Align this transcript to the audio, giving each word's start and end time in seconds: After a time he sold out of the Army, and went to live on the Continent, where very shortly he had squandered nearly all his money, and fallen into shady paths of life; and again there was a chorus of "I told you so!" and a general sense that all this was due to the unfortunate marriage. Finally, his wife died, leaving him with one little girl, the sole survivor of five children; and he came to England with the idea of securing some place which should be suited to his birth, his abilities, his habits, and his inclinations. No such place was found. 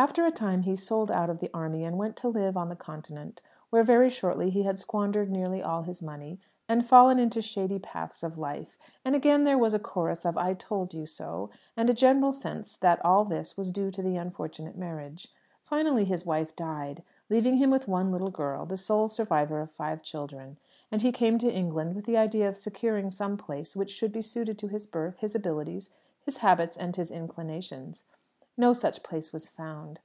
After 0.00 0.24
a 0.24 0.30
time 0.30 0.62
he 0.62 0.76
sold 0.76 1.10
out 1.10 1.28
of 1.28 1.40
the 1.40 1.50
Army, 1.52 1.84
and 1.84 1.98
went 1.98 2.16
to 2.16 2.28
live 2.28 2.56
on 2.56 2.70
the 2.70 2.74
Continent, 2.74 3.42
where 3.68 3.84
very 3.84 4.08
shortly 4.08 4.48
he 4.48 4.62
had 4.62 4.78
squandered 4.78 5.30
nearly 5.30 5.62
all 5.62 5.82
his 5.82 6.00
money, 6.00 6.40
and 6.70 6.86
fallen 6.86 7.18
into 7.18 7.42
shady 7.42 7.78
paths 7.78 8.22
of 8.22 8.38
life; 8.38 8.78
and 9.04 9.14
again 9.14 9.44
there 9.44 9.58
was 9.58 9.74
a 9.74 9.78
chorus 9.78 10.24
of 10.24 10.38
"I 10.38 10.54
told 10.54 10.94
you 10.94 11.04
so!" 11.04 11.50
and 11.76 11.90
a 11.90 11.92
general 11.92 12.32
sense 12.32 12.76
that 12.76 13.04
all 13.04 13.26
this 13.26 13.58
was 13.58 13.70
due 13.70 13.90
to 13.90 14.00
the 14.00 14.16
unfortunate 14.16 14.74
marriage. 14.74 15.28
Finally, 15.60 16.06
his 16.06 16.24
wife 16.24 16.56
died, 16.56 17.02
leaving 17.28 17.58
him 17.58 17.68
with 17.70 17.86
one 17.86 18.10
little 18.10 18.30
girl, 18.30 18.64
the 18.64 18.78
sole 18.78 19.10
survivor 19.10 19.60
of 19.60 19.70
five 19.70 20.00
children; 20.02 20.56
and 20.90 21.02
he 21.02 21.12
came 21.12 21.36
to 21.36 21.52
England 21.52 21.94
with 21.94 22.06
the 22.06 22.16
idea 22.16 22.48
of 22.48 22.56
securing 22.56 23.10
some 23.10 23.36
place 23.36 23.76
which 23.76 23.90
should 23.90 24.12
be 24.12 24.22
suited 24.22 24.56
to 24.58 24.68
his 24.68 24.86
birth, 24.86 25.18
his 25.18 25.34
abilities, 25.34 25.90
his 26.22 26.38
habits, 26.38 26.78
and 26.78 26.96
his 26.96 27.10
inclinations. 27.10 28.04
No 28.56 28.74
such 28.74 29.02
place 29.02 29.32
was 29.32 29.48
found. 29.48 29.98